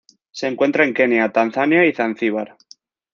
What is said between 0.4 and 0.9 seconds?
encuentra